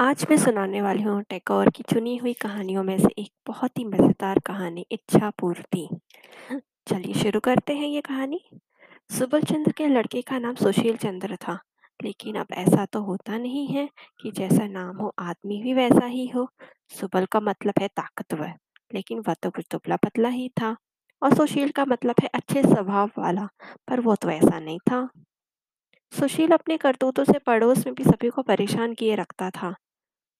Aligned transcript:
आज 0.00 0.26
मैं 0.30 0.36
सुनाने 0.36 0.82
वाली 0.82 1.02
हूँ 1.02 1.22
टैगोर 1.22 1.70
की 1.70 1.82
चुनी 1.82 2.16
हुई 2.16 2.32
कहानियों 2.32 2.82
में 2.82 2.98
से 2.98 3.08
एक 3.18 3.30
बहुत 3.46 3.78
ही 3.78 3.84
मज़ेदार 3.84 4.38
कहानी 4.38 4.86
इच्छा 4.92 5.30
पूर्ति। 5.30 5.88
चलिए 6.86 7.14
शुरू 7.14 7.40
करते 7.40 7.74
हैं 7.74 7.88
ये 7.88 8.00
कहानी। 8.00 8.40
सुबल 9.10 9.42
चंद्र 9.42 9.72
के 9.72 9.86
लड़के 9.86 10.22
का 10.22 10.38
नाम 10.38 10.54
सुशील 10.54 10.96
चंद्र 10.96 11.36
था, 11.36 11.58
लेकिन 12.00 12.36
अब 12.36 12.46
ऐसा 12.52 12.84
तो 12.84 13.02
होता 13.02 13.38
नहीं 13.38 13.66
है 13.66 13.88
कि 14.20 14.30
जैसा 14.30 14.66
नाम 14.66 14.96
हो 14.96 15.12
आदमी 15.18 15.62
भी 15.62 15.74
वैसा 15.74 16.06
ही 16.06 16.26
हो। 16.28 16.48
सुबल 16.90 17.26
का 17.26 17.40
मतलब 17.40 17.74
है 17.80 17.88
ताकतवर, 17.88 18.52
लेकिन 18.94 19.18
वह 19.18 19.34
तो 19.34 19.50
कुछ 19.50 19.66
दुबला-पतला 19.70 20.28
ही 20.28 20.48
था 20.48 20.76
और 21.22 21.34
सुशील 21.34 21.70
का 21.70 21.84
मतलब 21.84 22.14
है 22.22 22.28
अच्छे 22.34 22.62
स्वभाव 22.62 23.10
वाला, 23.18 23.48
पर 23.88 24.00
वो 24.00 24.14
तो 24.14 24.30
ऐसा 24.30 24.58
नहीं 24.60 24.78
था। 24.78 25.08
सुशील 26.12 26.50
अपने 26.50 26.76
करतूतों 26.76 27.24
से 27.24 27.38
पड़ोस 27.38 27.86
में 27.86 27.94
भी 27.94 28.04
सभी 28.04 28.28
को 28.28 28.42
परेशान 28.42 28.94
किए 28.94 29.14
रखता 29.14 29.50
था। 29.50 29.74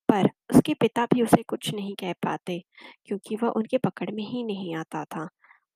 पर 0.09 0.30
उसके 0.55 0.74
पिता 0.74 1.06
भी 1.06 1.23
उसे 1.23 1.42
कुछ 1.42 1.74
नहीं 1.74 1.95
कह 1.95 2.12
पाते 2.12 2.65
क्योंकि 3.06 3.37
वह 3.37 3.48
उनके 3.48 3.79
पकड़ 3.79 4.10
में 4.10 4.24
ही 4.24 4.45
नहीं 4.45 4.77
आता 4.77 5.05
था। 5.05 5.29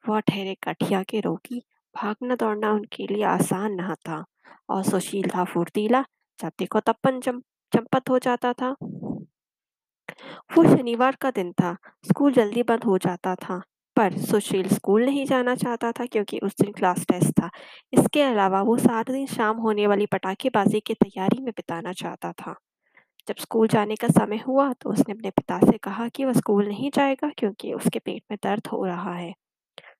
वह 0.08 0.20
ठहरे 0.20 0.56
कठिया 0.62 1.02
के 1.02 1.20
रोगी, 1.20 1.62
भागना-दौड़ना 2.02 2.72
उनके 2.72 3.06
लिए 3.14 3.24
आसान 3.24 3.72
न 3.80 3.94
था 3.94 4.24
और 4.70 4.82
सुशील 4.82 5.30
था 5.36 5.44
फुर्तीला, 5.44 6.04
जब 6.40 6.52
देखो 6.58 6.80
पंचम 6.88 7.40
चंपत 7.72 8.10
हो 8.10 8.18
जाता 8.18 8.52
था। 8.52 8.76
वो 10.56 10.64
शनिवार 10.64 11.16
का 11.20 11.30
दिन 11.30 11.52
था, 11.52 11.76
स्कूल 12.08 12.32
जल्दी 12.32 12.62
बंद 12.62 12.84
हो 12.84 12.98
जाता 12.98 13.34
था, 13.34 13.62
पर 13.96 14.18
सुशील 14.18 14.68
स्कूल 14.68 15.04
नहीं 15.04 15.26
जाना 15.26 15.54
चाहता 15.54 15.92
था 15.92 16.06
क्योंकि 16.06 16.38
उस 16.38 16.52
दिन 16.60 16.72
क्लास 16.72 17.06
टेस्ट 17.06 17.30
था। 17.30 17.50
इसके 17.92 18.22
अलावा 18.22 18.62
वो 18.62 18.76
सारा 18.76 19.12
दिन 19.12 19.26
शाम 19.26 19.56
होने 19.56 19.86
वाली 19.86 20.06
पटाखेबाज़ी 20.06 20.80
की 20.80 20.94
तैयारी 20.94 21.42
में 21.42 21.52
बिताना 21.56 21.92
चाहता 21.92 22.32
था। 22.32 22.54
जब 23.28 23.36
स्कूल 23.38 23.68
जाने 23.68 23.96
का 23.96 24.08
समय 24.10 24.38
हुआ 24.38 24.72
तो 24.74 24.90
उसने 24.90 25.12
अपने 25.14 25.30
पिता 25.30 25.58
से 25.62 25.76
कहा 25.78 26.08
कि 26.08 26.24
वह 26.24 26.32
स्कूल 26.32 26.66
नहीं 26.68 26.90
जाएगा 26.94 27.30
क्योंकि 27.38 27.72
उसके 27.74 27.98
पेट 27.98 28.22
में 28.30 28.38
दर्द 28.44 28.66
हो 28.66 28.84
रहा 28.86 29.14
है। 29.14 29.32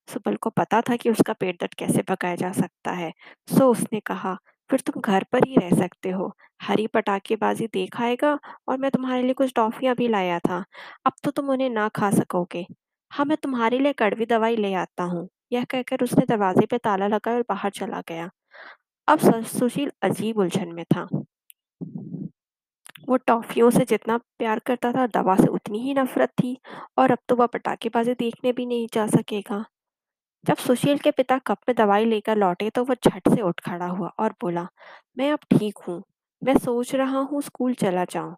सुबल 0.09 0.37
को 0.39 0.51
पता 0.51 0.81
था 0.83 0.97
कि 0.97 1.11
उसका 1.11 1.33
पेट 1.35 1.61
दर्द 1.61 1.75
कैसे 1.75 2.03
भगाया 2.09 2.37
जा 2.37 2.53
सकता 2.53 2.93
है, 2.93 3.13
सो 3.49 3.71
उसने 3.71 4.01
कहा, 4.03 4.37
"फिर 4.71 4.81
तुम 4.81 5.01
घर 5.03 5.25
पर 5.33 5.47
ही 5.47 5.57
रह 5.57 5.77
सकते 5.79 6.11
हो। 6.11 6.33
हरी 6.63 6.87
पटाखेबाज़ी 6.89 7.67
देख 7.69 8.01
आएगा 8.03 8.39
और 8.69 8.79
मैं 8.79 8.91
तुम्हारे 8.91 9.23
लिए 9.23 9.35
कुछ 9.35 9.53
टॉफ़ियाँ 9.57 9.95
भी 9.97 10.09
लाया 10.09 10.39
था। 10.41 10.65
अब 11.07 11.13
तो 11.25 11.31
तुम 11.31 11.51
उन्हें 11.51 11.71
ना 11.71 11.89
खा 11.91 12.11
सकोगे। 12.13 12.67
हाँ, 13.13 13.27
मैं 13.27 13.37
तुम्हारे 13.39 13.79
लिए 13.79 13.93
कड़वी 13.95 14.27
दवाई 14.27 14.57
ले 14.57 14.75
आता 14.77 15.05
हूँ।" 15.05 15.29
यह 15.53 15.65
कहकर 15.67 16.03
उसने 16.03 16.27
दरवाज़े 16.29 16.67
पे 16.67 16.79
ताला 16.79 17.07
लगाया 17.09 17.37
और 17.39 17.45
बाहर 17.49 17.71
चला 17.73 18.03
गया। 18.09 18.31
अब 19.09 19.43
सुशील 19.45 19.93
अजीब 20.03 20.39
उलझन 20.39 20.69
में 20.71 20.85
था। 20.87 21.09
वो 23.09 23.17
टॉफ़ियों 23.19 23.71
से 23.71 23.85
जितना 23.85 24.17
प्यार 24.39 24.59
करता 24.59 24.93
था, 24.93 25.07
दवा 25.09 25.37
से 25.37 25.47
उतनी 25.49 25.79
ही 25.79 25.95
नफ़रत 25.95 26.31
थी 26.43 26.57
और 26.99 27.11
अब 27.11 27.19
तो 27.29 27.37
वह 27.37 27.47
पटाखेबाज़ी 27.47 28.15
देखने 28.15 28.53
भी 28.53 28.67
नहीं 28.67 28.87
जा 28.95 29.07
सकेगा। 29.09 29.65
जब 30.45 30.57
सुशील 30.59 30.99
के 30.99 31.11
पिता 31.11 31.39
कप 31.39 31.59
में 31.69 31.75
दवाई 31.77 32.05
लेकर 32.05 32.37
लौटे 32.37 32.71
तो 32.71 32.85
वह 32.85 32.97
झट 33.07 33.29
से 33.29 33.41
उठ 33.43 33.61
खड़ा 33.61 33.87
हुआ 33.87 34.11
और 34.19 34.33
बोला, 34.43 34.67
"मैं 35.19 35.31
अब 35.33 35.39
ठीक 35.51 35.79
हूँ। 35.79 36.03
मैं 36.43 36.57
सोच 36.59 36.95
रहा 36.95 37.21
हूँ 37.23 37.43
स्कूल 37.43 37.75
चला 37.77 38.05
जाऊँ।" 38.07 38.35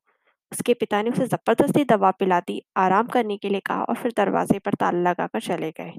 उसके 0.53 0.75
पिता 0.75 1.03
ने 1.03 1.11
उसे 1.11 1.27
ज़बरदस्ती 1.27 1.85
दवा 1.85 2.11
पिला 2.13 2.41
दी, 2.41 2.63
आराम 2.77 3.07
करने 3.09 3.37
के 3.37 3.49
लिए 3.49 3.61
कहा 3.61 3.83
और 3.85 3.97
फिर 3.97 4.13
दरवाज़े 4.17 4.59
पर 4.61 4.75
ताला 4.75 5.11
लगाकर 5.11 5.41
चले 5.43 5.71
गए। 5.73 5.93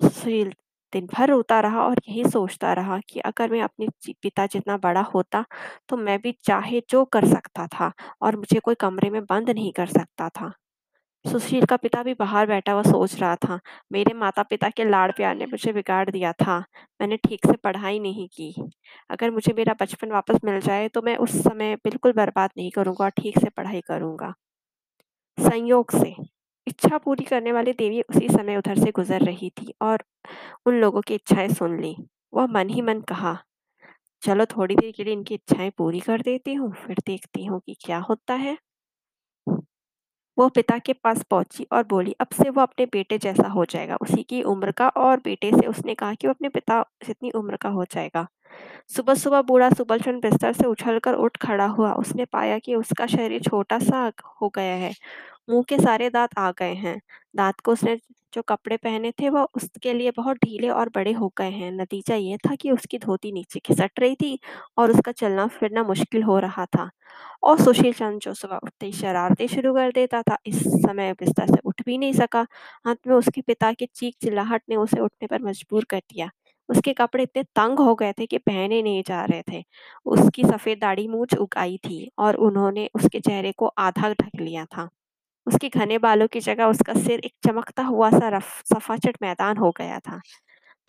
सुशील 0.00 0.52
दिन 0.92 1.06
भर 1.06 1.28
रोता 1.28 1.60
रहा 1.60 1.82
और 1.82 1.96
यही 2.08 2.24
सोचता 2.24 2.72
रहा 2.72 2.98
कि 3.08 3.20
अगर 3.20 3.50
मैं 3.50 3.62
अपने 3.62 3.88
पिता 4.22 4.46
जितना 4.46 4.76
बड़ा 4.78 5.00
होता, 5.14 5.44
तो 5.88 5.96
मैं 5.96 6.18
भी 6.22 6.32
चाहे 6.44 6.82
जो 6.90 7.04
कर 7.06 7.26
सकता 7.28 7.66
था 7.68 7.92
और 8.22 8.36
मुझे 8.36 8.60
कोई 8.60 8.74
कमरे 8.74 9.10
में 9.10 9.24
बंद 9.24 9.50
नहीं 9.50 9.72
कर 9.72 9.86
सकता 9.88 10.28
था। 10.28 10.52
सुशील 11.24 11.64
का 11.66 11.76
पिता 11.76 12.02
भी 12.02 12.14
बाहर 12.14 12.46
बैठा 12.46 12.72
हुआ 12.72 12.82
सोच 12.82 13.14
रहा 13.20 13.36
था, 13.36 13.58
मेरे 13.92 14.14
माता-पिता 14.14 14.68
के 14.70 14.84
लाड़-प्यार 14.84 15.34
ने 15.36 15.46
मुझे 15.46 15.72
बिगाड़ 15.72 16.10
दिया 16.10 16.32
था। 16.32 16.58
मैंने 17.00 17.16
ठीक 17.16 17.46
से 17.46 17.52
पढ़ाई 17.64 17.98
नहीं 18.00 18.28
की। 18.28 18.54
अगर 19.10 19.30
मुझे 19.30 19.52
मेरा 19.56 19.74
बचपन 19.82 20.12
वापस 20.12 20.40
मिल 20.44 20.60
जाए 20.60 20.88
तो 20.88 21.02
मैं 21.02 21.16
उस 21.18 21.36
समय 21.44 21.76
बिल्कुल 21.76 22.12
बर्बाद 22.12 22.50
नहीं 22.58 22.70
करूँगा 22.70 23.08
ठीक 23.10 23.38
से 23.38 23.50
पढ़ाई 23.50 23.80
करूँगा। 23.80 24.34
संयोग 25.38 25.90
से 25.92 26.14
इच्छा 26.66 26.98
पूरी 26.98 27.24
करने 27.24 27.52
वाली 27.52 27.72
देवी 27.74 28.00
उसी 28.02 28.28
समय 28.28 28.56
उधर 28.56 28.78
से 28.78 28.90
गुज़र 28.92 29.22
रही 29.22 29.50
थी 29.52 29.74
और 29.82 30.04
उन 30.66 30.74
लोगों 30.76 31.00
की 31.02 31.14
इच्छाएँ 31.14 31.48
सुन 31.50 31.80
ली 31.80 31.96
वह 32.32 32.46
मन 32.50 32.68
ही 32.70 32.82
मन 32.82 33.00
कहा, 33.08 33.36
चलो 34.22 34.46
थोड़ी 34.48 34.76
देर 34.76 34.92
के 34.92 35.04
लिए 35.04 35.12
इनकी 35.12 35.34
इच्छाएँ 35.34 35.70
पूरी 35.78 36.00
कर 36.02 36.22
देती 36.22 36.54
हूँ, 36.54 36.72
फिर 36.76 36.96
देखती 37.06 37.46
हूँ 37.46 37.60
कि 37.62 37.76
क्या 37.80 37.98
होता 38.10 38.34
है। 38.36 38.58
वो 40.38 40.48
पिता 40.50 40.76
के 40.80 40.92
पास 40.94 41.22
पहुँची 41.24 41.66
और 41.72 41.82
बोली 41.86 42.12
अब 42.20 42.26
से 42.34 42.48
वो 42.50 42.60
अपने 42.62 42.86
बेटे 42.88 43.18
जैसा 43.18 43.48
हो 43.48 43.64
जाएगा, 43.66 43.96
उसी 43.98 44.22
की 44.24 44.42
उम्र 44.44 44.72
का 44.72 44.88
और 44.90 45.20
बेटे 45.20 45.50
से 45.52 45.66
उसने 45.66 45.94
कहा 45.94 46.14
कि 46.14 46.26
वो 46.26 46.32
अपने 46.32 46.48
पिता 46.50 46.82
जितनी 47.06 47.30
उम्र 47.32 47.56
का 47.58 47.68
हो 47.70 47.84
जाएगा। 47.86 48.26
सुबह-सुबह 48.90 49.42
बूढ़ा 49.44 49.70
सुबलचंद 49.72 50.22
बिस्तर 50.22 50.52
से 50.54 50.66
उछलकर 50.66 51.14
उठ 51.16 51.36
खड़ा 51.38 51.66
हुआ। 51.68 51.92
उसने 51.94 52.24
पाया 52.28 52.58
कि 52.60 52.74
उसका 52.76 53.06
शरीर 53.08 53.42
छोटा-सा 53.42 54.10
हो 54.42 54.48
गया 54.50 54.74
है। 54.76 54.92
मुँह 55.50 55.62
के 55.68 55.78
सारे 55.78 56.08
दाँत 56.10 56.38
आ 56.38 56.50
गए 56.52 56.74
हैं। 56.74 57.00
दाँत 57.36 57.60
को 57.60 57.72
उसने 57.72 57.96
जो 58.34 58.42
कपड़े 58.42 58.76
पहने 58.76 59.10
थे 59.12 59.28
वह 59.28 59.46
उसके 59.56 59.92
लिए 59.94 60.10
बहुत 60.10 60.36
ढीले 60.36 60.68
और 60.70 60.88
बड़े 60.94 61.12
हो 61.12 61.32
गए 61.38 61.50
हैं। 61.50 61.70
नतीजा 61.72 62.14
ये 62.14 62.36
था 62.38 62.54
कि 62.54 62.70
उसकी 62.70 62.98
धोती 62.98 63.32
नीचे 63.32 63.60
खिसक 63.60 63.90
रही 64.00 64.14
थी 64.14 64.38
और 64.78 64.90
उसका 64.90 65.12
चलना-फिरना 65.12 65.82
मुश्किल 65.84 66.22
हो 66.22 66.38
रहा 66.38 66.66
था। 66.66 66.90
और 67.42 67.60
सुशील 67.60 67.92
चंद 67.92 68.20
जो 68.20 68.34
सुबह 68.34 68.56
उठते 68.64 68.86
ही 68.86 68.92
शरारतें 68.92 69.46
शुरू 69.46 69.74
कर 69.74 69.90
देता 69.92 70.22
था, 70.22 70.36
इस 70.46 70.62
समय 70.76 71.12
बिस्तर 71.12 71.46
से 71.46 71.58
उठ 71.64 71.82
भी 71.86 71.98
नहीं 71.98 72.12
सका। 72.12 72.46
अंत 72.86 72.98
में 73.06 73.14
उसके 73.16 73.40
पिता 73.40 73.72
की 73.72 73.86
चीख-चिल्लाहट 73.94 74.62
ने 74.68 74.76
उसे 74.76 75.00
उठने 75.00 75.26
पर 75.28 75.42
मजबूर 75.42 75.84
कर 75.84 75.98
दिया। 75.98 76.30
उसके 76.68 76.92
कपड़े 76.92 77.22
इतने 77.24 77.42
तंग 77.56 77.78
हो 77.78 77.94
गए 77.94 78.12
थे 78.12 78.26
कि 78.26 78.38
पहने 78.38 78.82
नहीं 78.82 79.02
जा 79.06 79.24
रहे 79.24 79.42
थे। 79.52 79.64
उसकी 80.06 80.44
सफ़ेद 80.44 80.78
दाढ़ी 80.78 81.08
मूंछ 81.08 81.34
उगाई 81.36 81.76
थी 81.78 82.10
और 82.18 82.36
उन्होंने 82.42 82.88
उसके 82.94 83.20
चेहरे 83.20 83.52
को 83.52 83.66
आधा 83.80 84.12
ढक 84.12 84.40
लिया 84.40 84.64
था। 84.66 84.88
उसके 85.50 85.68
घने 85.70 85.98
बालों 85.98 86.26
की 86.28 86.40
जगह 86.40 86.66
उसका 86.66 86.94
सिर 87.00 87.20
एक 87.20 87.32
चमकता 87.46 87.82
हुआ 87.84 88.10
सा 88.10 88.28
रफ, 88.28 88.62
सफाचट 88.66 89.16
मैदान 89.22 89.56
हो 89.56 89.70
गया 89.78 89.98
था। 90.00 90.20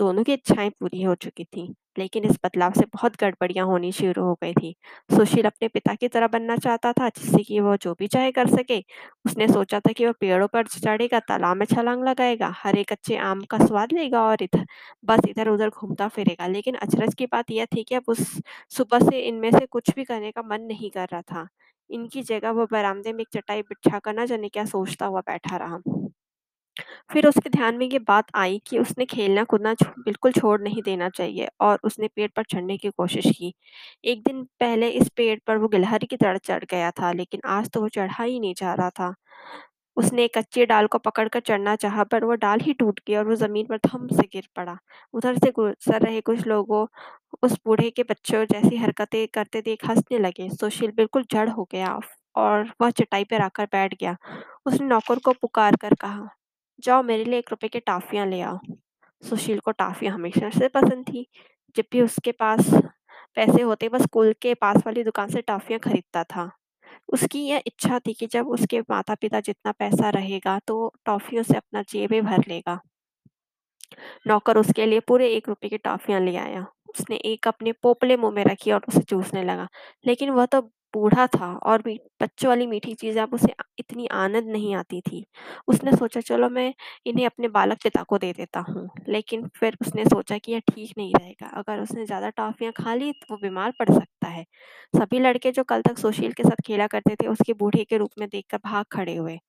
दोनों 0.01 0.23
की 0.23 0.33
इच्छाएँ 0.33 0.69
पूरी 0.71 1.01
हो 1.03 1.13
चुकी 1.17 1.43
थीं, 1.45 1.67
लेकिन 1.97 2.23
इस 2.23 2.37
बदलाव 2.45 2.71
से 2.73 2.85
बहुत 2.93 3.15
गड़बड़ियाँ 3.19 3.65
होनी 3.67 3.91
शुरू 3.91 4.23
हो 4.23 4.33
गई 4.43 4.53
थी। 4.53 4.73
सुशील 5.09 5.45
अपने 5.45 5.67
पिता 5.69 5.93
की 5.95 6.07
तरह 6.07 6.27
बनना 6.27 6.55
चाहता 6.57 6.91
था, 6.93 7.09
जिससे 7.09 7.43
कि 7.43 7.59
वो 7.59 7.75
जो 7.77 7.93
भी 7.95 8.07
चाहे 8.07 8.31
कर 8.31 8.47
सके। 8.49 8.79
उसने 9.25 9.47
सोचा 9.47 9.79
था 9.79 9.91
कि 9.91 10.05
वह 10.05 10.11
पेड़ों 10.19 10.47
पर 10.49 10.67
चढ़ेगा, 10.69 11.19
तालाब 11.21 11.57
में 11.57 11.65
छलांग 11.65 12.03
लगाएगा, 12.03 12.51
हरे 12.57 12.83
कच्चे 12.85 13.17
आम 13.23 13.41
का 13.49 13.57
स्वाद 13.65 13.93
लेगा 13.93 14.21
और 14.23 14.43
इधर 14.43 14.65
बस 15.05 15.21
इधर-उधर 15.29 15.69
घूमता 15.71 16.07
फिरेगा। 16.09 16.47
लेकिन 16.47 16.75
अचरज 16.77 17.13
की 17.15 17.25
बात 17.27 17.51
यह 17.51 17.65
थी 17.67 17.83
कि 17.83 17.95
अब 17.95 18.03
उस 18.07 18.25
सुबह 18.71 19.09
से 19.09 19.19
इनमें 19.21 19.49
से 19.51 19.65
कुछ 19.67 19.95
भी 19.95 20.03
करने 20.03 20.31
का 20.31 20.41
मन 20.45 20.61
नहीं 20.63 20.91
कर 20.91 21.07
रहा 21.11 21.21
था। 21.23 21.47
इनकी 21.89 22.21
जगह 22.23 22.51
वो 22.51 22.65
बरामदे 22.71 23.13
में 23.13 23.21
एक 23.21 23.27
चटाई 23.33 23.61
बिछाकर 23.63 24.19
न 24.19 24.25
जाने 24.25 24.49
क्या 24.49 24.65
सोचता 24.67 25.05
हुआ 25.05 25.21
बैठा 25.21 25.57
रहा। 25.57 26.10
फिर 27.09 27.27
उसके 27.27 27.49
ध्यान 27.49 27.77
में 27.77 27.85
ये 27.87 27.99
बात 27.99 28.25
आई 28.35 28.61
कि 28.67 28.79
उसने 28.79 29.05
खेलना-कूदना 29.05 29.73
छो 29.73 29.89
बिल्कुल 30.03 30.31
छोड़ 30.31 30.59
नहीं 30.61 30.81
देना 30.81 31.09
चाहिए 31.09 31.47
और 31.61 31.79
उसने 31.83 32.07
पेड़ 32.15 32.29
पर 32.35 32.43
चढ़ने 32.43 32.77
की 32.77 32.89
कोशिश 32.91 33.25
की। 33.37 33.53
एक 34.05 34.23
दिन 34.23 34.43
पहले 34.59 34.89
इस 34.91 35.09
पेड़ 35.09 35.39
पर 35.47 35.57
वो 35.57 35.67
गिलहरी 35.67 36.07
की 36.07 36.17
तरह 36.17 36.37
चढ़ 36.39 36.63
गया 36.65 36.91
था, 36.91 37.11
लेकिन 37.13 37.41
आज 37.47 37.69
तो 37.69 37.81
वो 37.81 37.87
चढ़ा 37.89 38.23
ही 38.23 38.39
नहीं 38.39 38.53
जा 38.57 38.73
रहा 38.73 38.89
था। 38.91 39.13
उसने 39.97 40.23
एक 40.23 40.37
कच्ची 40.37 40.65
डाल 40.65 40.87
को 40.87 40.97
पकड़कर 40.99 41.39
चढ़ना 41.39 41.75
चाहा, 41.75 42.03
पर 42.05 42.23
वो 42.25 42.35
डाल 42.35 42.59
ही 42.59 42.73
टूट 42.73 42.99
गई 43.07 43.15
और 43.15 43.27
वो 43.27 43.35
ज़मीन 43.35 43.65
पर 43.67 43.77
धम 43.87 44.07
से 44.09 44.23
गिर 44.33 44.47
पड़ा। 44.55 44.77
उधर 45.13 45.37
से 45.37 45.51
गुज़र 45.51 46.01
रहे 46.01 46.21
कुछ 46.21 46.45
लोगों 46.47 46.85
उस 47.43 47.57
बूढ़े 47.65 47.89
के 47.91 48.03
बच्चों 48.03 48.43
जैसी 48.45 48.77
हरकतें 48.77 49.27
करते 49.33 49.61
देख 49.61 49.85
हँसने 49.85 50.19
लगे। 50.19 50.49
सुशील 50.51 50.91
बिल्कुल 50.91 51.25
जड़ 51.31 51.49
हो 51.49 51.67
गया 51.71 51.97
और 52.35 52.71
वह 52.81 52.89
चटाई 52.91 53.23
पर 53.25 53.41
आकर 53.41 53.65
बैठ 53.71 53.95
गया। 53.95 54.15
उसने 54.65 54.87
नौकर 54.87 55.19
को 55.19 55.33
पुकार 55.33 55.75
कर 55.77 55.93
कहा, 55.95 56.27
जाओ 56.83 57.03
मेरे 57.03 57.23
लिए 57.25 57.39
₹1 57.39 57.67
की 57.67 57.79
टॉफ़ियाँ 57.81 58.25
ले 58.27 58.41
आओ। 58.41 58.59
सुशील 59.23 59.59
को 59.59 59.71
टॉफ़ियाँ 59.73 60.13
हमेशा 60.13 60.49
से 60.51 60.67
पसंद 60.69 61.05
थी। 61.05 61.25
जब 61.75 61.85
भी 61.91 62.01
उसके 62.01 62.31
पास 62.33 62.69
पैसे 63.37 63.61
होते 63.61 63.87
वह 63.87 63.99
स्कूल 63.99 64.33
के 64.41 64.53
पास 64.55 64.83
वाली 64.85 65.03
दुकान 65.03 65.29
से 65.29 65.41
टॉफ़ियाँ 65.43 65.79
खरीदता 65.81 66.23
था। 66.25 66.49
उसकी 67.09 67.39
यह 67.45 67.63
इच्छा 67.67 67.99
थी 67.99 68.13
कि 68.13 68.27
जब 68.27 68.49
उसके 68.49 68.81
माता-पिता 68.83 69.39
जितना 69.41 69.71
पैसा 69.73 70.09
रहेगा 70.11 70.59
तो 70.67 70.93
टॉफ़ियों 71.05 71.43
से 71.43 71.57
अपना 71.57 71.83
जेबें 71.89 72.23
भर 72.25 72.43
लेगा। 72.47 72.79
नौकर 74.27 74.57
उसके 74.57 74.85
लिए 74.85 74.99
पूरे 75.01 75.27
एक 75.29 75.47
रुपए 75.49 75.69
की 75.69 75.77
टॉफ़ियाँ 75.79 76.19
ले 76.21 76.35
आया। 76.37 76.65
उसने 76.91 77.15
एक 77.25 77.47
अपने 77.47 77.71
पोपले 77.83 78.17
मुँह 78.17 78.31
में 78.31 78.43
रखी 78.45 78.71
और 78.71 78.81
उसे 78.87 79.01
चूसने 79.01 79.43
लगा, 79.43 79.67
लेकिन 80.05 80.29
वह 80.31 80.45
तो 80.47 80.61
बूढ़ा 80.93 81.25
था 81.29 81.53
और 81.63 81.81
भी 81.81 81.99
बच्चों 82.21 82.49
वाली 82.49 82.67
मीठी 82.67 82.93
चीज़ें, 82.95 83.21
अब 83.21 83.33
उसे 83.33 83.53
इतनी 83.79 84.07
आनंद 84.13 84.47
नहीं 84.49 84.73
आती 84.75 84.99
थी। 85.01 85.23
उसने 85.67 85.91
सोचा, 85.93 86.21
चलो 86.21 86.49
मैं 86.51 86.73
इन्हें 87.05 87.25
अपने 87.25 87.47
बालक 87.49 87.77
पिता 87.83 88.03
को 88.03 88.17
दे 88.17 88.31
देता 88.33 88.59
हूँ। 88.69 88.89
लेकिन 89.09 89.47
फिर 89.55 89.77
उसने 89.81 90.05
सोचा 90.05 90.37
कि 90.37 90.51
ये 90.51 90.59
ठीक 90.67 90.93
नहीं 90.97 91.13
रहेगा। 91.15 91.47
अगर 91.59 91.81
उसने 91.81 92.05
ज़्यादा 92.05 92.29
टॉफ़ियाँ 92.31 92.73
खा 92.77 92.93
ली 92.95 93.11
तो 93.13 93.27
वो 93.31 93.37
बीमार 93.39 93.71
पड़ 93.79 93.89
सकता 93.91 94.27
है। 94.29 94.43
सभी 94.93 95.19
लड़के 95.19 95.51
जो 95.51 95.63
कल 95.65 95.81
तक 95.81 95.97
सुशील 95.99 96.31
के 96.33 96.43
साथ 96.43 96.61
खेला 96.65 96.87
करते 96.87 97.15
थे, 97.15 97.27
उसके 97.27 97.53
बूढ़े 97.55 97.83
के 97.85 97.97
रूप 97.97 98.11
में 98.19 98.27
देखकर 98.29 98.57
भाग 98.65 98.85
खड़े 98.91 99.15
हुए। 99.15 99.39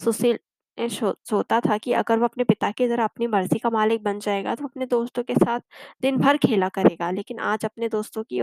सुशील 0.00 0.38
ने 0.78 0.88
सो 0.90 1.42
था 1.44 1.76
कि 1.78 1.92
अगर 1.94 2.18
वो 2.18 2.24
अपने 2.24 2.44
पिता 2.44 2.70
की 2.72 2.86
ज़रा 2.88 3.04
अपनी 3.04 3.26
मर्ज़ी 3.28 3.58
का 3.58 3.70
मालिक 3.70 4.02
बन 4.04 4.18
जाएगा 4.20 4.54
तो 4.54 4.64
अपने 4.64 4.86
दोस्तों 4.88 5.22
के 5.24 5.34
साथ 5.36 5.60
दिन 6.02 6.16
भर 6.18 6.36
खेला 6.38 6.68
करेगा। 6.70 7.10
लेकिन 7.12 7.38
आज 7.40 7.64
अपने 7.64 7.88
दोस्तों 7.90 8.22
की 8.24 8.40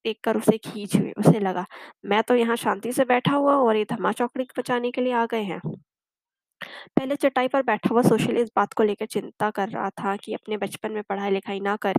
ओर 0.00 0.06
देखकर 0.06 0.36
उसे 0.36 0.58
खींच 0.58 0.96
हुई। 0.96 1.12
उसे 1.18 1.40
लगा, 1.40 1.64
मैं 2.04 2.22
तो 2.22 2.34
यहाँ 2.36 2.56
शांति 2.56 2.92
से 2.92 3.04
बैठा 3.06 3.36
हुआ 3.36 3.54
और 3.56 3.76
ये 3.76 3.84
धमा-चौकड़ी 3.90 4.46
बचाने 4.58 4.90
के 4.90 5.00
लिए 5.00 5.12
आ 5.14 5.26
गए 5.26 5.42
हैं। 5.42 5.60
पहले 6.96 7.16
चटाई 7.16 7.48
पर 7.48 7.62
बैठा 7.62 7.88
हुआ 7.92 8.02
सोशल 8.02 8.36
इस 8.36 8.50
बात 8.56 8.72
को 8.72 8.82
लेकर 8.82 9.06
चिंता 9.06 9.50
कर 9.50 9.68
रहा 9.68 9.90
था 9.92 10.16
कि 10.16 10.34
अपने 10.34 10.56
बचपन 10.56 10.92
में 10.92 11.02
पढ़ाई-लिखाई 11.02 11.60
ना 11.60 11.76
कर, 11.76 11.98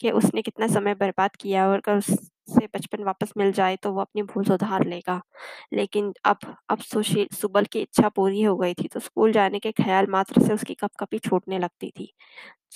के 0.00 0.10
उसने 0.12 0.42
कितना 0.42 0.66
समय 0.68 0.94
बर्बाद 0.94 1.36
किया 1.36 1.68
और 1.68 1.80
कर 1.80 1.98
उसे 1.98 2.16
बचपन 2.48 3.02
वापस 3.04 3.32
मिल 3.36 3.52
जाए 3.52 3.76
तो 3.76 3.92
वो 3.92 4.00
अपनी 4.00 4.22
भूल 4.22 4.44
सुधार 4.44 4.84
लेगा। 4.86 5.20
लेकिन 5.72 6.12
अब 6.24 6.38
अब 6.68 6.78
सुशील 6.78 7.28
सुबल 7.32 7.64
की 7.64 7.80
इच्छा 7.80 8.08
पूरी 8.08 8.42
हो 8.42 8.56
गई 8.56 8.74
थी 8.74 8.88
तो 8.88 9.00
स्कूल 9.00 9.32
जाने 9.32 9.58
के 9.58 9.72
ख़्याल 9.72 10.06
मात्र 10.06 10.42
से 10.42 10.54
उसकी 10.54 10.74
कँपकँपी 10.74 11.18
छूटने 11.18 11.58
लगती 11.58 11.90
थी। 11.90 12.12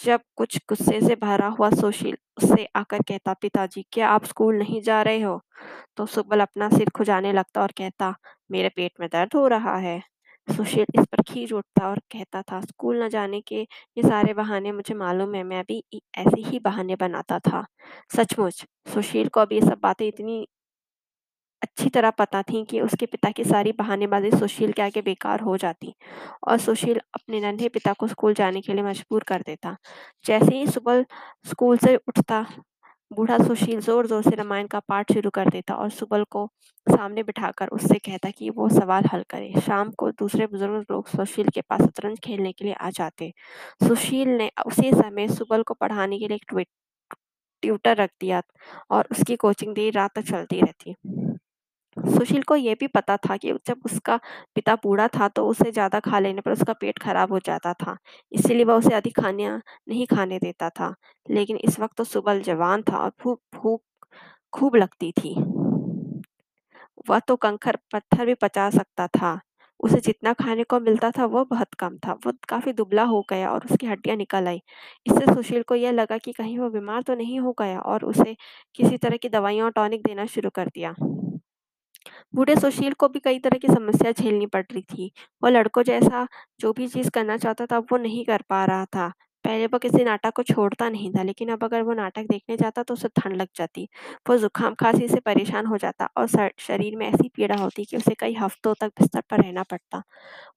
जब 0.04 0.20
कुछ 0.36 0.58
गुस्से 0.68 1.00
से 1.00 1.14
भरा 1.16 1.48
हुआ 1.48 1.70
सुशील 1.70 2.16
उससे 2.42 2.68
आकर 2.76 3.02
कहता, 3.02 3.34
"पिताजी 3.34 3.86
क्या 3.92 4.08
आप 4.08 4.24
स्कूल 4.24 4.56
नहीं 4.58 4.82
जा 4.82 5.02
रहे 5.02 5.20
हो?" 5.22 5.40
तो 5.96 6.06
सुबल 6.06 6.40
अपना 6.40 6.68
सिर 6.70 6.90
खुजाने 6.90 7.32
लगता 7.32 7.62
और 7.62 7.72
कहता, 7.78 8.14
"मेरे 8.50 8.68
पेट 8.68 8.92
में 9.00 9.08
दर्द 9.12 9.34
हो 9.36 9.48
रहा 9.48 9.76
है।" 9.78 10.02
सुशील 10.48 10.86
इस 10.94 11.04
पर 11.06 11.22
खीज 11.24 11.52
उठता 11.52 11.88
और 11.88 11.98
कहता 12.12 12.42
था, 12.42 12.60
"स्कूल 12.62 12.98
ना 12.98 13.08
जाने 13.08 13.40
के 13.42 13.60
ये 13.60 14.02
सारे 14.02 14.34
बहाने 14.34 14.72
मुझे 14.72 14.94
मालूम 14.96 15.34
है, 15.34 15.42
मैं 15.44 15.62
भी 15.64 15.82
ऐसे 16.18 16.40
ही 16.42 16.58
बहाने 16.60 16.96
बनाता 16.98 17.38
था।" 17.40 17.64
सचमुच 18.16 18.64
सुशील 18.88 19.28
को 19.28 19.40
अब 19.40 19.52
ये 19.52 19.60
सब 19.62 19.78
बातें 19.82 20.06
इतनी 20.08 20.46
अच्छी 21.62 21.88
तरह 21.90 22.10
पता 22.10 22.40
थी 22.42 22.64
कि 22.64 22.80
उसके 22.80 23.06
पिता 23.06 23.30
की 23.30 23.44
सारी 23.44 23.72
बहानेबाज़ी 23.72 24.30
सुशील 24.32 24.72
के 24.72 24.82
आगे 24.82 25.02
बेकार 25.02 25.40
हो 25.40 25.56
जाती 25.56 25.94
और 26.44 26.58
सुशील 26.58 26.98
अपने 27.14 27.40
नन्हे 27.40 27.68
पिता 27.68 27.92
को 27.94 28.06
स्कूल 28.08 28.34
जाने 28.34 28.60
के 28.60 28.72
लिए 28.72 28.82
मजबूर 28.84 29.22
कर 29.24 29.42
देता। 29.42 29.76
जैसे 30.26 30.54
ही 30.56 30.66
सुबह 30.68 31.04
स्कूल 31.46 31.76
से 31.78 31.96
उठता, 31.98 32.44
बूढ़ा 33.10 33.36
सुशील 33.38 33.80
ज़ोर-ज़ोर 33.80 34.22
से 34.22 34.30
रामायण 34.30 34.66
का 34.66 34.78
पाठ 34.80 35.12
शुरू 35.12 35.30
कर 35.30 35.48
देता 35.50 35.74
और 35.74 35.90
सुबल 35.90 36.24
को 36.30 36.46
सामने 36.86 37.22
बिठाकर 37.22 37.68
उससे 37.68 37.98
कहता 38.00 38.30
कि 38.30 38.50
वो 38.50 38.68
सवाल 38.70 39.04
हल 39.12 39.22
करे। 39.30 39.60
शाम 39.60 39.90
को 39.94 40.10
दूसरे 40.12 40.46
बुज़ुर्ग 40.46 40.84
लोग 40.90 41.06
सुशील 41.08 41.48
के 41.48 41.60
पास 41.62 41.82
शतरंज 41.82 42.18
खेलने 42.20 42.52
के 42.52 42.64
लिए 42.64 42.74
आ 42.74 42.90
जाते। 42.90 43.32
सुशील 43.82 44.28
ने 44.30 44.50
उसी 44.66 44.92
समय 44.92 45.28
सुबल 45.28 45.62
को 45.62 45.74
पढ़ाने 45.76 46.18
के 46.18 46.28
लिए 46.28 46.36
एक 46.36 46.44
ट्विट, 46.48 46.68
ट्यूटर 47.62 47.96
रख 47.96 48.10
दिया 48.20 48.42
और 48.90 49.08
उसकी 49.12 49.36
कोचिंग 49.38 49.74
देर 49.74 49.92
रात 49.94 50.14
तक 50.16 50.30
चलती 50.30 50.60
रहती। 50.60 50.94
सुशील 51.96 52.42
को 52.42 52.56
यह 52.56 52.74
भी 52.80 52.86
पता 52.88 53.16
था 53.18 53.36
कि 53.36 53.52
जब 53.66 53.80
उसका 53.84 54.18
पिता 54.56 54.74
बूढ़ा 54.76 55.06
था 55.10 55.28
तो 55.30 55.46
उसे 55.48 55.70
ज़्यादा 55.72 56.00
खा 56.00 56.18
लेने 56.18 56.40
पर 56.40 56.52
उसका 56.52 56.72
पेट 56.74 56.98
खराब 56.98 57.32
हो 57.32 57.38
जाता 57.40 57.72
था, 57.74 57.96
इसीलिए 58.32 58.64
वह 58.64 58.74
उसे 58.74 58.94
अधिक 58.94 59.20
खाना 59.20 59.56
नहीं 59.88 60.06
खाने 60.06 60.38
देता 60.38 60.68
था। 60.70 60.94
लेकिन 61.28 61.56
इस 61.58 61.78
वक़्त 61.80 61.96
तो 61.96 62.04
सुबल 62.06 62.40
जवान 62.42 62.82
था 62.82 62.98
और 62.98 63.10
भूख 63.22 63.40
भूख 63.56 63.82
खूब 64.52 64.76
लगती 64.76 65.12
थी। 65.14 65.34
वह 67.08 67.18
तो 67.20 67.36
कंकड़ 67.38 67.76
पत्थर 67.92 68.26
भी 68.26 68.34
पचा 68.36 68.68
सकता 68.70 69.06
था। 69.08 69.38
उसे 69.80 70.00
जितना 70.00 70.32
खाने 70.34 70.64
को 70.64 70.78
मिलता 70.80 71.10
था 71.10 71.24
वो 71.26 71.44
बहुत 71.46 71.74
कम 71.78 71.96
था। 71.98 72.12
वह 72.26 72.32
काफ़ी 72.48 72.72
दुबला 72.74 73.02
हो 73.04 73.20
गया 73.30 73.50
और 73.50 73.64
उसकी 73.70 73.86
हड्डियाँ 73.86 74.16
निकल 74.16 74.48
आई। 74.48 74.60
इससे 75.06 75.34
सुशील 75.34 75.62
को 75.64 75.74
यह 75.76 75.92
लगा 75.92 76.18
कि 76.18 76.32
कहीं 76.32 76.58
वो 76.58 76.70
बीमार 76.70 77.02
तो 77.02 77.14
नहीं 77.16 77.40
हो 77.40 77.52
गया 77.60 77.80
और 77.82 78.04
उसे 78.06 78.36
किसी 78.74 78.96
तरह 78.98 79.16
की 79.16 79.28
दवाइयाँ 79.30 79.64
और 79.66 79.72
टॉनिक 79.72 80.02
देना 80.02 80.26
शुरू 80.28 80.50
कर 80.52 80.68
दिया। 80.68 80.94
बूढ़े 82.34 82.54
सुशील 82.56 82.92
को 82.94 83.08
भी 83.08 83.18
कई 83.20 83.38
तरह 83.38 83.58
की 83.58 83.68
समस्या 83.68 84.12
झेलनी 84.12 84.46
पड़ 84.46 84.62
रही 84.64 84.82
थी। 84.84 85.10
वो 85.42 85.48
लड़कों 85.50 85.82
जैसा 85.84 86.26
जो 86.60 86.72
भी 86.72 86.86
चीज़ 86.88 87.10
करना 87.10 87.36
चाहता 87.36 87.66
था 87.66 87.78
वो 87.82 87.96
नहीं 87.98 88.24
कर 88.24 88.42
पा 88.50 88.64
रहा 88.64 88.84
था। 88.86 89.08
पहले 89.44 89.66
वो 89.66 89.78
किसी 89.78 90.04
नाटक 90.04 90.32
को 90.34 90.42
छोड़ता 90.42 90.88
नहीं 90.88 91.10
था, 91.12 91.22
लेकिन 91.22 91.48
अब 91.48 91.64
अगर 91.64 91.82
वो 91.82 91.92
नाटक 91.94 92.22
देखने 92.30 92.56
जाता 92.56 92.82
तो 92.82 92.94
उसे 92.94 93.08
ठंड 93.16 93.36
लग 93.36 93.48
जाती। 93.56 93.88
वो 94.28 94.36
ज़ुकाम-खाँसी 94.36 95.08
से 95.08 95.20
परेशान 95.20 95.66
हो 95.66 95.76
जाता 95.78 96.08
और 96.16 96.26
शरीर 96.58 96.96
में 96.96 97.06
ऐसी 97.08 97.28
पीड़ा 97.28 97.56
होती 97.56 97.84
कि 97.84 97.96
उसे 97.96 98.14
कई 98.18 98.34
हफ्तों 98.34 98.74
तक 98.80 98.88
बिस्तर 99.00 99.20
पर 99.30 99.42
रहना 99.42 99.62
पड़ता। 99.62 100.02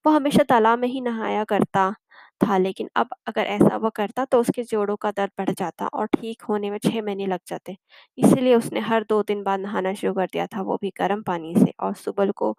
वो 0.06 0.12
हमेशा 0.12 0.44
तालाब 0.44 0.80
में 0.80 0.88
ही 0.88 1.02
नहाया 1.02 1.44
करता 1.46 1.94
था, 2.40 2.58
लेकिन 2.58 2.90
अब 2.96 3.10
अगर 3.28 3.46
ऐसा 3.48 3.76
वह 3.78 3.90
करता 3.96 4.26
तो 4.26 4.40
उसके 4.42 4.64
जोड़ों 4.66 4.96
का 4.98 5.12
दर्द 5.12 5.32
बढ़ 5.38 5.50
जाता 5.52 5.88
और 5.90 6.08
ठीक 6.12 6.42
होने 6.44 6.70
में 6.72 6.78
छः 6.80 7.02
महीने 7.02 7.26
लग 7.28 7.40
जाते। 7.48 7.76
इसीलिए 8.18 8.56
उसने 8.56 8.80
हर 8.82 9.06
दो 9.10 9.22
दिन 9.24 9.44
बाद 9.44 9.60
नहाना 9.60 9.94
शुरू 9.96 10.14
कर 10.16 10.28
दिया 10.28 10.48
था, 10.48 10.62
वो 10.64 10.78
भी 10.82 10.92
गर्म 11.00 11.22
पानी 11.24 11.54
से 11.58 11.74
और 11.82 11.94
सुबल 11.96 12.32
को 12.34 12.56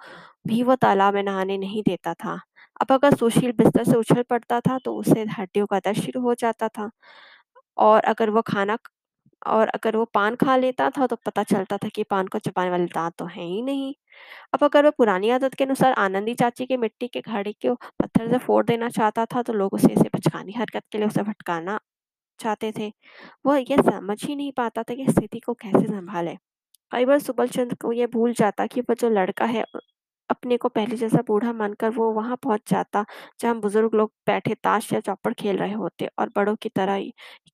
भी 0.47 0.63
वो 0.65 0.75
तालाब 0.79 1.15
में 1.15 1.23
नहाने 1.23 1.59
नहीं 1.59 1.83
देता 1.85 2.15
था। 2.17 2.41
अब 2.81 2.93
अगर 2.95 3.15
सुशील 3.17 3.53
बिस्तर 3.55 3.85
से 3.85 3.97
उछल 3.97 4.23
पड़ता 4.31 4.61
था 4.63 4.79
तो 4.81 4.95
उसे 4.97 5.25
हड्डियों 5.39 5.67
का 5.67 5.79
दर्द 5.81 5.99
शुरू 5.99 6.21
हो 6.23 6.35
जाता 6.37 6.69
था 6.71 6.91
और 7.79 8.05
अगर 8.07 8.31
वह 8.31 8.41
खाना 8.47 8.77
और 9.47 9.69
अगर 9.69 9.97
वो 9.97 10.05
पान 10.15 10.35
खा 10.37 10.57
लेता 10.57 10.89
था 10.91 11.07
तो 11.07 11.17
पता 11.27 11.43
चलता 11.43 11.77
था 11.79 11.89
कि 11.89 12.03
पान 12.05 12.27
को 12.27 12.39
चबाने 12.39 12.71
वाले 12.71 12.87
दाँत 12.87 13.15
तो 13.19 13.27
हैं 13.27 13.45
ही 13.45 13.63
नहीं। 13.63 13.95
अब 14.55 14.65
अगर 14.65 14.85
वो 14.85 14.91
पुरानी 14.91 15.31
आदत 15.31 15.55
के 15.55 15.65
अनुसार 15.65 15.93
आनंदी 15.99 16.35
चाची 16.35 16.67
के 16.67 16.77
मिट्टी 16.77 17.09
के 17.09 17.21
घड़े 17.21 17.53
को 17.67 17.75
पत्थर 18.01 18.31
से 18.31 18.39
फोड़ 18.39 18.65
देना 18.67 18.89
चाहता 18.91 19.27
था 19.27 19.43
तो 19.43 19.53
लोग 19.53 19.75
उसे 19.75 19.93
ऐसे 19.93 20.11
बचकानी 20.17 20.53
हरकत 20.53 20.85
के 20.93 20.99
लिए 20.99 21.07
उसे 21.07 21.23
भटकाना 21.23 21.79
चाहते 22.41 22.73
थे। 22.79 22.93
वो 23.47 23.57
ये 23.57 23.77
समझ 23.83 24.25
ही 24.25 24.37
नहीं 24.37 24.53
पाता 24.55 24.83
था 24.83 24.95
कि 24.95 25.07
स्थिति 25.11 25.41
को 25.41 25.55
कैसे 25.57 25.87
संभाले 25.87 26.37
कई 26.93 27.05
बार 27.07 27.19
सुबल 27.21 27.49
चंद्र 27.49 27.77
को 27.83 27.93
यह 27.93 28.07
भूल 28.09 28.33
जाता 28.35 28.67
कि 28.67 28.81
वो 28.81 28.95
जो 28.97 29.11
लड़का 29.11 29.45
है 29.47 29.65
अपने 30.31 30.57
को 30.57 30.69
पहले 30.69 30.97
जैसा 30.97 31.23
बूढ़ा 31.27 31.53
मानकर 31.53 31.91
वो 31.91 32.11
वहाँ 32.13 32.37
पहुँच 32.37 32.71
जाता, 32.71 33.05
जहाँ 33.41 33.59
बुज़ुर्ग 33.61 33.95
लोग 33.95 34.13
बैठे 34.27 34.55
ताश 34.57 34.93
या 34.93 35.01
चौपड़ 35.01 35.33
खेल 35.35 35.57
रहे 35.57 35.73
होते 35.75 36.09
और 36.19 36.31
बड़ों 36.37 36.55
की 36.57 36.69
तरह 36.71 37.01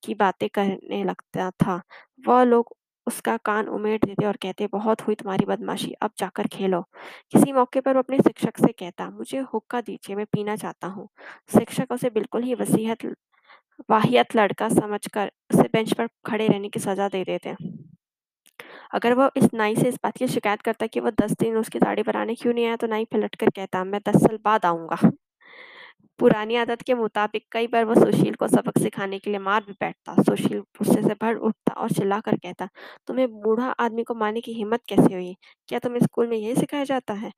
की 0.03 0.13
बातें 0.15 0.47
करने 0.51 1.03
लगता 1.03 1.49
था। 1.57 1.81
वह 2.23 2.43
लोग 2.43 2.75
उसका 3.07 3.35
कान 3.37 3.67
उमेट 3.69 4.05
देते 4.05 4.25
और 4.25 4.37
कहते, 4.37 4.67
"बहुत 4.67 5.01
हुई 5.01 5.15
तुम्हारी 5.15 5.45
बदमाशी, 5.45 5.91
अब 6.01 6.11
जाकर 6.19 6.47
खेलो।" 6.47 6.81
किसी 7.31 7.51
मौके 7.53 7.81
पर 7.81 7.93
वो 7.93 7.99
अपने 7.99 8.17
शिक्षक 8.19 8.57
से 8.59 8.71
कहता, 8.73 9.09
"मुझे 9.11 9.39
हुक्का 9.53 9.81
दीजिए, 9.81 10.15
मैं 10.15 10.25
पीना 10.25 10.55
चाहता 10.55 10.87
हूँ।" 10.87 11.07
शिक्षक 11.49 11.91
उसे 11.91 12.09
बिल्कुल 12.11 12.43
ही 12.43 12.55
वसीहत 12.55 13.05
वाहियत 13.89 14.35
लड़का 14.35 14.69
समझकर 14.71 15.31
उसे 15.51 15.67
बेंच 15.73 15.93
पर 15.93 16.07
खड़े 16.25 16.47
रहने 16.47 16.69
की 16.69 16.79
सज़ा 16.81 17.07
दे 17.09 17.23
देते। 17.25 17.55
अगर 18.93 19.13
वो 19.13 19.29
इस 19.37 19.47
नाई 19.53 19.75
से 19.75 19.87
इस 19.87 19.95
बात 20.03 20.17
की 20.17 20.27
शिकायत 20.27 20.61
करता 20.61 20.87
कि 20.87 20.99
वो 20.99 21.11
10 21.21 21.31
दिन 21.39 21.57
उसकी 21.57 21.79
दाढ़ी 21.79 22.03
बनाने 22.03 22.35
क्यों 22.35 22.53
नहीं 22.53 22.65
आया 22.65 22.75
तो 22.75 22.87
नाई 22.87 23.05
पलट 23.05 23.35
कर 23.35 23.49
कहता, 23.51 23.83
"मैं 23.83 24.01
10 24.09 24.21
साल 24.23 24.37
बाद 24.45 24.65
आऊँगा।" 24.65 24.97
पुरानी 26.19 26.55
आदत 26.55 26.81
के 26.81 26.93
मुताबिक 26.93 27.45
कई 27.51 27.67
बार 27.67 27.85
वो 27.85 27.95
सुशील 27.95 28.35
को 28.35 28.47
सबक 28.47 28.77
सिखाने 28.79 29.19
के 29.19 29.29
लिए 29.29 29.39
मार 29.39 29.63
भी 29.63 29.73
बैठता। 29.73 30.15
सुशील 30.23 30.59
गुस्से 30.59 31.01
से 31.03 31.13
भर 31.21 31.35
उठता 31.41 31.73
और 31.73 31.91
चिल्ला 31.91 32.19
कर 32.19 32.35
कहता, 32.37 32.67
"तुम्हें 33.07 33.27
बूढ़ा 33.41 33.69
आदमी 33.79 34.03
को 34.03 34.15
मारने 34.15 34.41
की 34.41 34.53
हिम्मत 34.53 34.81
कैसे 34.89 35.13
हुई? 35.13 35.35
क्या 35.69 35.79
तुम्हें 35.79 35.99
स्कूल 36.01 36.27
में 36.27 36.37
यही 36.37 36.55
सिखाया 36.55 36.83
जाता 36.85 37.13
है?" 37.15 37.31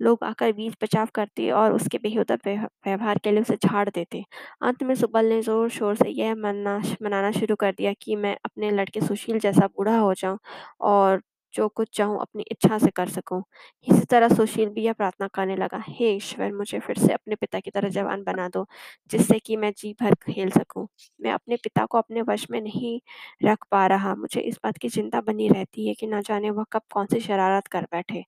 लोग 0.00 0.24
आकर 0.24 0.52
बीच 0.52 0.74
बचाव 0.82 1.08
करते 1.14 1.50
और 1.52 1.72
उसके 1.72 1.98
बेहुदा 1.98 2.36
व्यवहार 2.46 3.18
के 3.18 3.30
लिए 3.30 3.40
उसे 3.40 3.56
झाड़ 3.58 3.88
देते। 3.90 4.22
अंत 4.62 4.82
में 4.82 4.94
सुबल 4.94 5.26
ने 5.26 5.40
ज़ोर-शोर 5.42 5.94
से 5.96 6.08
यह 6.10 6.34
मना 6.36 6.78
मनाना 7.02 7.30
शुरू 7.32 7.56
कर 7.56 7.72
दिया 7.72 7.92
कि 8.00 8.16
मैं 8.16 8.36
अपने 8.44 8.70
लड़के 8.72 9.00
सुशील 9.00 9.38
जैसा 9.40 9.66
बूढ़ा 9.68 9.96
हो 9.98 10.12
जाऊँ 10.14 10.38
और 10.82 11.22
जो 11.54 11.68
कुछ 11.70 11.88
चाहूँ 11.92 12.20
अपनी 12.20 12.44
इच्छा 12.50 12.78
से 12.78 12.90
कर 12.92 13.08
सकूँ। 13.10 13.42
इसी 13.88 14.04
तरह 14.06 14.28
सुशील 14.28 14.68
भी 14.70 14.82
यह 14.82 14.92
प्रार्थना 14.92 15.28
करने 15.28 15.56
लगा, 15.56 15.82
"हे 15.88 16.10
ईश्वर! 16.10 16.52
मुझे 16.54 16.78
फिर 16.80 16.98
से 16.98 17.12
अपने 17.12 17.34
पिता 17.36 17.60
की 17.60 17.70
तरह 17.70 17.88
जवान 17.90 18.22
बना 18.22 18.48
दो, 18.48 18.66
जिससे 19.10 19.38
कि 19.40 19.56
मैं 19.56 19.72
जी 19.76 19.92
भर 20.00 20.14
खेल 20.24 20.50
सकूँ। 20.50 20.86
मैं 21.20 21.32
अपने 21.32 21.56
पिता 21.56 21.84
को 21.86 21.98
अपने 21.98 22.22
वश 22.24 22.46
में 22.50 22.60
नहीं 22.60 22.98
रख 23.42 23.64
पा 23.70 23.86
रहा। 23.86 24.14
मुझे 24.16 24.40
इस 24.42 24.58
बात 24.64 24.78
की 24.78 24.88
चिंता 24.90 25.20
बनी 25.22 25.48
रहती 25.48 25.88
है 25.88 25.94
कि 25.94 26.06
ना 26.06 26.20
जाने 26.22 26.50
वह 26.52 26.64
कब 26.72 26.82
कौन-सी 26.92 27.20
शरारत 27.20 27.66
कर 27.68 27.86
बैठे।" 27.92 28.24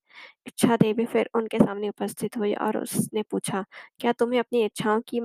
इच्छा 0.46 0.76
देवी 0.76 1.04
फिर 1.06 1.30
उनके 1.34 1.58
सामने 1.58 1.88
उपस्थित 1.88 2.36
हुई 2.36 2.54
और 2.56 2.78
उसने 2.78 3.22
पूछा, 3.24 3.64
"क्या 4.00 4.12
तुम्हें 4.14 4.40
अपनी 4.40 4.64
इच्छाओं 4.64 5.00
की 5.08 5.20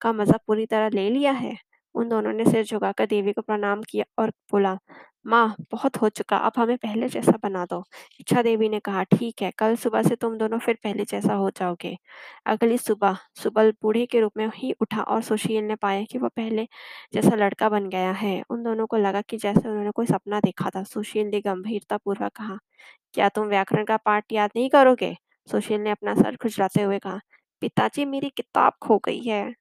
का 0.00 0.12
मज़ा 0.14 0.38
पूरी 0.46 0.66
तरह 0.66 0.88
ले 0.90 1.08
लिया 1.10 1.32
है?" 1.34 1.56
उन 1.94 2.08
दोनों 2.08 2.32
ने 2.32 2.44
सिर 2.44 2.64
झुकाकर 2.64 3.06
देवी 3.06 3.32
को 3.32 3.42
प्रणाम 3.42 3.82
किया 3.82 4.04
और 4.18 4.30
बोला, 4.52 4.76
माँ, 5.24 5.54
बहुत 5.72 5.96
हो 5.96 6.08
चुका, 6.08 6.36
अब 6.36 6.52
हमें 6.56 6.76
पहले 6.78 7.08
जैसा 7.08 7.32
बना 7.42 7.64
दो। 7.66 7.82
इच्छा 8.20 8.42
देवी 8.42 8.68
ने 8.68 8.78
कहा, 8.80 9.02
ठीक 9.04 9.42
है, 9.42 9.50
कल 9.58 9.74
सुबह 9.76 10.02
से 10.02 10.16
तुम 10.16 10.36
दोनों 10.38 10.58
फिर 10.58 10.78
पहले 10.84 11.04
जैसा 11.04 11.34
हो 11.34 11.50
जाओगे। 11.50 11.96
अगली 12.46 12.78
सुबह, 12.78 13.16
सुबल 13.34 13.72
बूढ़े 13.82 14.04
के 14.06 14.20
रूप 14.20 14.32
में 14.36 14.46
ही 14.56 14.72
उठा 14.80 15.02
और 15.02 15.22
सुशील 15.22 15.64
ने 15.64 15.74
पाया 15.76 16.04
कि 16.04 16.18
वो 16.18 16.28
पहले 16.28 16.66
जैसा 17.14 17.36
लड़का 17.36 17.68
बन 17.68 17.88
गया 17.88 18.10
है। 18.12 18.42
उन 18.50 18.62
दोनों 18.62 18.86
को 18.86 18.96
लगा 18.96 19.20
कि 19.22 19.36
जैसे 19.36 19.68
उन्होंने 19.68 19.90
कोई 19.90 20.06
सपना 20.06 20.40
देखा 20.40 20.70
था। 20.70 20.82
सुशील 20.84 21.26
ने 21.26 21.40
गंभीरता 21.40 21.96
पूर्वक 21.96 22.32
कहा, 22.32 22.58
क्या 23.14 23.28
तुम 23.28 23.48
व्याकरण 23.48 23.84
का 23.84 23.96
पाठ 23.96 24.32
याद 24.32 24.50
नहीं 24.56 24.68
करोगे? 24.70 25.16
सुशील 25.48 25.80
ने 25.80 25.90
अपना 25.90 26.14
सर 26.14 26.36
खुजलाते 26.36 26.82
हुए 26.82 26.98
कहा, 26.98 27.20
पिताजी 27.62 28.04
मेरी 28.04 28.30
किताब 28.30 28.72
खो 28.82 28.98
गई 28.98 29.20
है। 29.20 29.54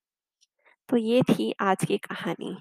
तो 0.89 0.98
ये 0.98 1.22
थी 1.24 1.53
आज 1.62 1.86
की 1.86 1.98
कहानी। 2.00 2.58